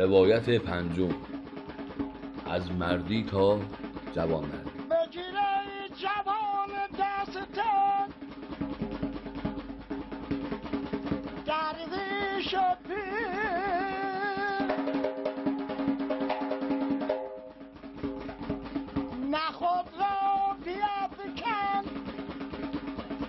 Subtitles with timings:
[0.00, 1.14] روایت پنجم.
[2.46, 3.60] از مردی تا
[4.14, 4.70] جوانمردی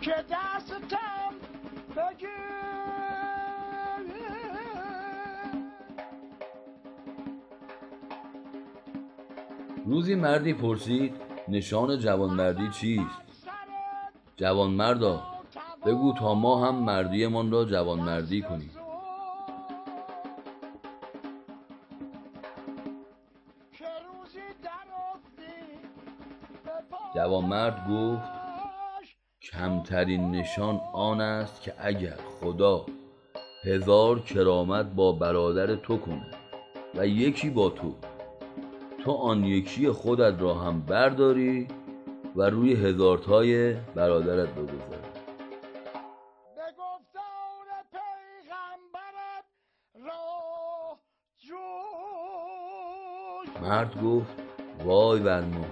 [0.01, 1.35] که دستم
[1.95, 2.70] بگیر.
[9.91, 11.13] روزی مردی پرسید
[11.47, 13.21] نشان جوانمردی چیست؟
[14.35, 15.23] جوانمردا
[15.85, 18.71] بگو تا ما هم مردیمان را جوانمردی کنیم.
[27.15, 28.31] جوانمرد گفت
[29.41, 32.85] کمترین نشان آن است که اگر خدا
[33.63, 36.35] هزار کرامت با برادر تو کند
[36.95, 37.95] و یکی با تو
[39.03, 41.67] تو آن یکی خودت را هم برداری
[42.35, 45.11] و روی هزارتای برادرت بگذاری
[53.61, 54.35] مرد گفت
[54.85, 55.65] وای بر ما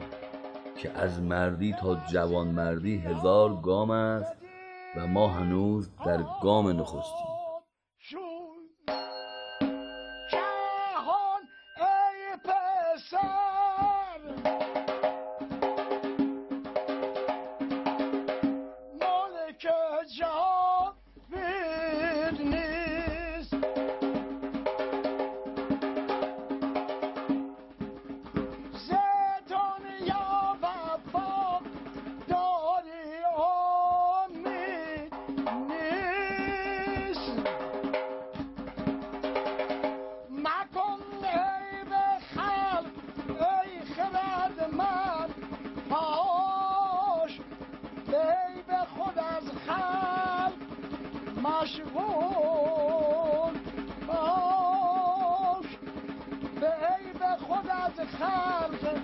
[0.78, 4.36] که از مردی تا جوانمردی هزار گام است
[4.98, 7.39] و ما هنوز در گام نخستیم.
[48.18, 50.54] ای به خود از خلق
[51.44, 52.80] مشغول.
[54.08, 55.66] باش
[56.62, 59.00] به ای به خود از خلق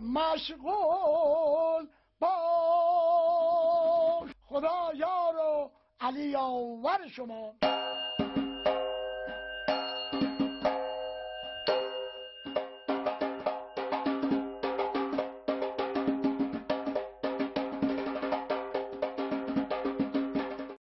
[0.00, 1.86] مشغول
[2.20, 2.28] باش.
[4.48, 7.54] خدا یار و علی آور شما.